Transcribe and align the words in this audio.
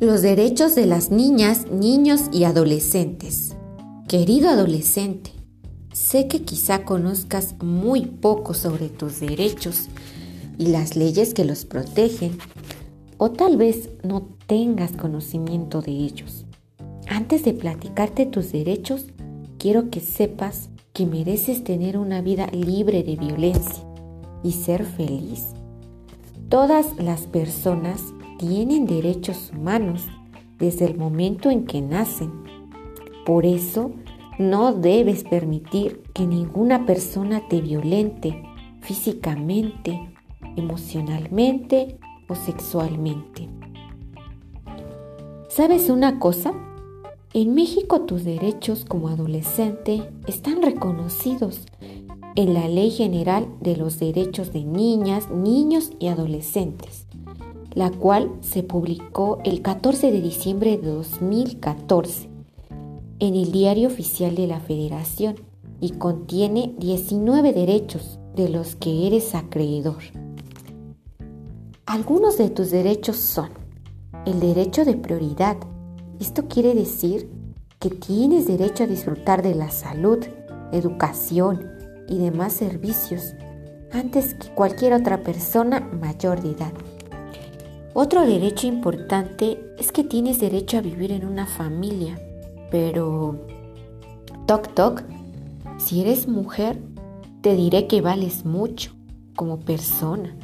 Los 0.00 0.22
derechos 0.22 0.74
de 0.74 0.86
las 0.86 1.10
niñas, 1.10 1.70
niños 1.70 2.22
y 2.32 2.44
adolescentes. 2.44 3.54
Querido 4.08 4.48
adolescente, 4.48 5.30
sé 5.92 6.26
que 6.26 6.40
quizá 6.40 6.86
conozcas 6.86 7.54
muy 7.62 8.06
poco 8.06 8.54
sobre 8.54 8.88
tus 8.88 9.20
derechos 9.20 9.88
y 10.56 10.68
las 10.68 10.96
leyes 10.96 11.34
que 11.34 11.44
los 11.44 11.66
protegen, 11.66 12.38
o 13.18 13.30
tal 13.30 13.58
vez 13.58 13.90
no 14.02 14.26
tengas 14.46 14.92
conocimiento 14.92 15.82
de 15.82 15.92
ellos. 15.92 16.46
Antes 17.06 17.44
de 17.44 17.52
platicarte 17.52 18.24
tus 18.24 18.52
derechos, 18.52 19.04
quiero 19.58 19.90
que 19.90 20.00
sepas 20.00 20.70
que 20.94 21.04
mereces 21.04 21.62
tener 21.62 21.98
una 21.98 22.22
vida 22.22 22.46
libre 22.46 23.02
de 23.02 23.16
violencia 23.16 23.84
y 24.42 24.52
ser 24.52 24.86
feliz. 24.86 25.48
Todas 26.48 26.86
las 26.96 27.26
personas 27.26 28.00
tienen 28.40 28.86
derechos 28.86 29.52
humanos 29.54 30.06
desde 30.58 30.86
el 30.86 30.96
momento 30.96 31.50
en 31.50 31.66
que 31.66 31.82
nacen. 31.82 32.32
Por 33.26 33.44
eso, 33.44 33.92
no 34.38 34.72
debes 34.72 35.24
permitir 35.24 36.02
que 36.14 36.26
ninguna 36.26 36.86
persona 36.86 37.46
te 37.50 37.60
violente 37.60 38.42
físicamente, 38.80 40.14
emocionalmente 40.56 41.98
o 42.30 42.34
sexualmente. 42.34 43.50
¿Sabes 45.50 45.90
una 45.90 46.18
cosa? 46.18 46.54
En 47.34 47.54
México 47.54 48.06
tus 48.06 48.24
derechos 48.24 48.86
como 48.86 49.08
adolescente 49.08 50.02
están 50.26 50.62
reconocidos 50.62 51.66
en 52.36 52.54
la 52.54 52.68
Ley 52.68 52.90
General 52.90 53.46
de 53.60 53.76
los 53.76 53.98
Derechos 53.98 54.50
de 54.50 54.64
Niñas, 54.64 55.30
Niños 55.30 55.90
y 55.98 56.06
Adolescentes 56.06 57.09
la 57.74 57.90
cual 57.90 58.30
se 58.40 58.62
publicó 58.62 59.38
el 59.44 59.62
14 59.62 60.10
de 60.10 60.20
diciembre 60.20 60.76
de 60.76 60.88
2014 60.88 62.28
en 63.20 63.34
el 63.34 63.52
Diario 63.52 63.88
Oficial 63.88 64.34
de 64.34 64.46
la 64.46 64.60
Federación 64.60 65.36
y 65.80 65.90
contiene 65.92 66.74
19 66.78 67.52
derechos 67.52 68.18
de 68.34 68.48
los 68.48 68.76
que 68.76 69.06
eres 69.06 69.34
acreedor. 69.34 70.02
Algunos 71.86 72.38
de 72.38 72.50
tus 72.50 72.70
derechos 72.70 73.16
son 73.16 73.50
el 74.26 74.40
derecho 74.40 74.84
de 74.84 74.94
prioridad. 74.94 75.56
Esto 76.20 76.46
quiere 76.48 76.74
decir 76.74 77.30
que 77.78 77.90
tienes 77.90 78.46
derecho 78.46 78.84
a 78.84 78.86
disfrutar 78.86 79.42
de 79.42 79.54
la 79.54 79.70
salud, 79.70 80.18
educación 80.72 81.66
y 82.08 82.18
demás 82.18 82.52
servicios 82.52 83.34
antes 83.92 84.34
que 84.34 84.48
cualquier 84.50 84.92
otra 84.92 85.22
persona 85.22 85.80
mayor 85.80 86.42
de 86.42 86.50
edad. 86.50 86.72
Otro 87.92 88.24
derecho 88.24 88.68
importante 88.68 89.58
es 89.78 89.90
que 89.90 90.04
tienes 90.04 90.38
derecho 90.38 90.78
a 90.78 90.80
vivir 90.80 91.10
en 91.10 91.26
una 91.26 91.46
familia, 91.46 92.20
pero... 92.70 93.46
Toc 94.46 94.74
toc, 94.74 95.02
si 95.78 96.00
eres 96.00 96.28
mujer, 96.28 96.80
te 97.40 97.56
diré 97.56 97.86
que 97.86 98.00
vales 98.00 98.44
mucho 98.44 98.92
como 99.34 99.60
persona, 99.60 100.36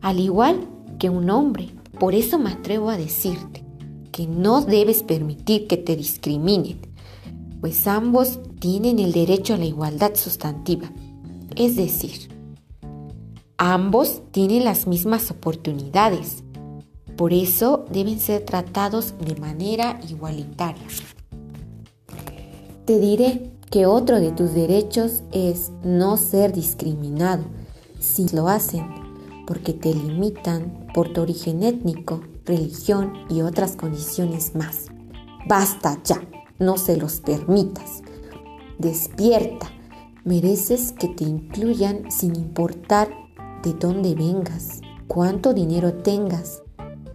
al 0.00 0.20
igual 0.20 0.66
que 0.98 1.10
un 1.10 1.28
hombre. 1.30 1.70
Por 1.98 2.14
eso 2.14 2.38
me 2.38 2.50
atrevo 2.50 2.90
a 2.90 2.96
decirte 2.96 3.64
que 4.12 4.26
no 4.26 4.62
debes 4.62 5.02
permitir 5.02 5.66
que 5.66 5.76
te 5.76 5.96
discriminen, 5.96 6.78
pues 7.60 7.86
ambos 7.86 8.38
tienen 8.60 8.98
el 8.98 9.12
derecho 9.12 9.54
a 9.54 9.58
la 9.58 9.64
igualdad 9.64 10.14
sustantiva. 10.14 10.90
Es 11.56 11.76
decir, 11.76 12.28
ambos 13.58 14.22
tienen 14.30 14.64
las 14.64 14.86
mismas 14.86 15.30
oportunidades 15.30 16.43
por 17.16 17.32
eso 17.32 17.84
deben 17.90 18.18
ser 18.20 18.44
tratados 18.44 19.14
de 19.18 19.36
manera 19.36 20.00
igualitaria. 20.08 20.86
Te 22.84 22.98
diré 22.98 23.50
que 23.70 23.86
otro 23.86 24.20
de 24.20 24.30
tus 24.32 24.52
derechos 24.52 25.22
es 25.32 25.72
no 25.82 26.16
ser 26.16 26.52
discriminado 26.52 27.44
si 27.98 28.28
lo 28.28 28.48
hacen 28.48 28.86
porque 29.46 29.72
te 29.72 29.94
limitan 29.94 30.88
por 30.94 31.12
tu 31.12 31.22
origen 31.22 31.62
étnico, 31.62 32.20
religión 32.44 33.12
y 33.28 33.42
otras 33.42 33.76
condiciones 33.76 34.54
más. 34.54 34.86
Basta 35.46 36.00
ya, 36.04 36.20
no 36.58 36.76
se 36.78 36.96
los 36.96 37.20
permitas. 37.20 38.02
Despierta, 38.78 39.70
mereces 40.24 40.92
que 40.92 41.08
te 41.08 41.24
incluyan 41.24 42.10
sin 42.10 42.36
importar 42.36 43.08
de 43.62 43.74
dónde 43.74 44.14
vengas, 44.14 44.80
cuánto 45.06 45.54
dinero 45.54 45.94
tengas, 45.94 46.62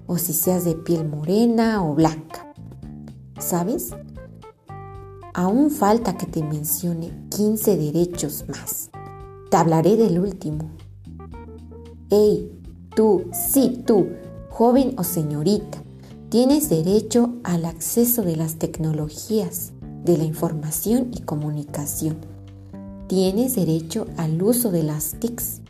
o 0.10 0.18
si 0.18 0.34
seas 0.34 0.66
de 0.66 0.74
piel 0.74 1.08
morena 1.08 1.86
o 1.88 1.94
blanca. 1.94 2.52
¿Sabes? 3.40 3.92
Aún 5.36 5.70
falta 5.70 6.18
que 6.18 6.26
te 6.26 6.44
mencione 6.44 7.12
15 7.30 7.78
derechos 7.78 8.46
más. 8.50 8.90
Te 9.52 9.58
hablaré 9.58 9.98
del 9.98 10.20
último. 10.20 10.72
Hey, 12.10 12.52
tú, 12.96 13.26
sí, 13.32 13.84
tú, 13.86 14.08
joven 14.50 14.96
o 14.98 15.04
señorita, 15.04 15.78
tienes 16.30 16.70
derecho 16.70 17.36
al 17.44 17.66
acceso 17.66 18.24
de 18.24 18.36
las 18.36 18.56
tecnologías, 18.56 19.74
de 20.04 20.18
la 20.18 20.24
información 20.24 21.12
y 21.14 21.22
comunicación. 21.22 22.18
Tienes 23.08 23.56
derecho 23.56 24.08
al 24.18 24.42
uso 24.42 24.72
de 24.72 24.82
las 24.82 25.20
TICs, 25.20 25.62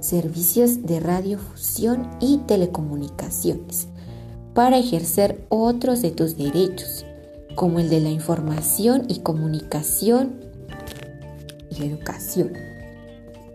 servicios 0.00 0.82
de 0.84 1.00
radiofusión 1.00 2.08
y 2.20 2.38
telecomunicaciones 2.38 3.88
para 4.54 4.78
ejercer 4.78 5.44
otros 5.48 6.02
de 6.02 6.10
tus 6.10 6.36
derechos, 6.36 7.04
como 7.54 7.80
el 7.80 7.88
de 7.90 8.00
la 8.00 8.10
información 8.10 9.04
y 9.08 9.20
comunicación 9.20 10.40
y 11.70 11.84
educación. 11.84 12.52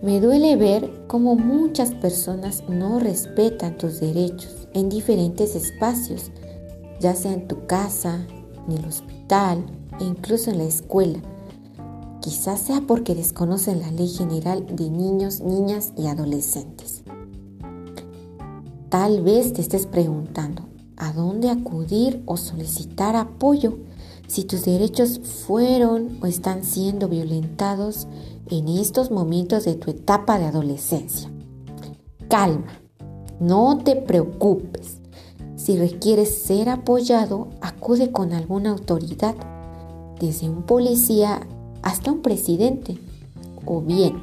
Me 0.01 0.19
duele 0.19 0.55
ver 0.57 0.91
cómo 1.07 1.35
muchas 1.35 1.91
personas 1.91 2.63
no 2.67 2.99
respetan 2.99 3.77
tus 3.77 3.99
derechos 3.99 4.67
en 4.73 4.89
diferentes 4.89 5.55
espacios, 5.55 6.31
ya 6.99 7.15
sea 7.15 7.33
en 7.33 7.47
tu 7.47 7.65
casa, 7.67 8.27
en 8.67 8.77
el 8.77 8.85
hospital 8.85 9.65
e 9.99 10.03
incluso 10.03 10.51
en 10.51 10.57
la 10.57 10.65
escuela 10.65 11.21
Quizás 12.23 12.61
sea 12.61 12.79
porque 12.87 13.15
desconocen 13.15 13.81
la 13.81 13.91
ley 13.91 14.07
general 14.07 14.65
de 14.73 14.89
niños, 14.89 15.41
niñas 15.41 15.91
y 15.97 16.07
adolescentes. 16.07 17.03
Tal 18.87 19.21
vez 19.23 19.51
te 19.51 19.59
estés 19.59 19.87
preguntando 19.87 20.63
a 20.95 21.11
dónde 21.11 21.49
acudir 21.49 22.23
o 22.25 22.37
solicitar 22.37 23.17
apoyo 23.17 23.77
si 24.27 24.45
tus 24.45 24.63
derechos 24.63 25.19
fueron 25.45 26.17
o 26.21 26.25
están 26.25 26.63
siendo 26.63 27.09
violentados 27.09 28.07
en 28.49 28.69
estos 28.69 29.11
momentos 29.11 29.65
de 29.65 29.75
tu 29.75 29.91
etapa 29.91 30.39
de 30.39 30.45
adolescencia. 30.45 31.29
Calma, 32.29 32.79
no 33.41 33.79
te 33.79 33.97
preocupes. 33.97 34.99
Si 35.57 35.77
requieres 35.77 36.41
ser 36.41 36.69
apoyado, 36.69 37.49
acude 37.59 38.13
con 38.13 38.31
alguna 38.31 38.69
autoridad, 38.69 39.35
desde 40.21 40.49
un 40.49 40.63
policía 40.63 41.45
hasta 41.83 42.11
un 42.11 42.21
presidente. 42.21 42.97
O 43.65 43.81
bien, 43.81 44.21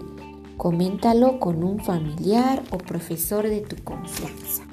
coméntalo 0.56 1.38
con 1.38 1.62
un 1.62 1.78
familiar 1.78 2.62
o 2.70 2.78
profesor 2.78 3.48
de 3.48 3.60
tu 3.60 3.76
confianza. 3.84 4.64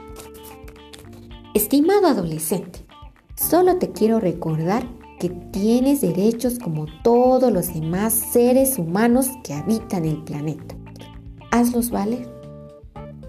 Estimado 1.53 2.07
adolescente, 2.07 2.79
solo 3.35 3.77
te 3.77 3.91
quiero 3.91 4.19
recordar 4.19 4.87
que 5.19 5.29
tienes 5.29 6.01
derechos 6.01 6.59
como 6.59 6.85
todos 7.03 7.51
los 7.51 7.73
demás 7.73 8.13
seres 8.13 8.77
humanos 8.77 9.27
que 9.43 9.53
habitan 9.53 10.05
el 10.05 10.23
planeta. 10.23 10.75
Hazlos 11.51 11.89
valer. 11.89 12.29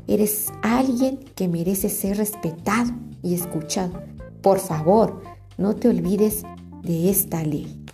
Eres 0.07 0.53
alguien 0.63 1.19
que 1.35 1.49
merece 1.49 1.89
ser 1.89 2.17
respetado 2.17 2.91
y 3.23 3.35
escuchado. 3.35 4.03
Por 4.43 4.59
favor, 4.59 5.23
no 5.57 5.77
te 5.77 5.89
olvides 5.89 6.45
de 6.83 7.11
esta 7.11 7.43
ley. 7.43 7.88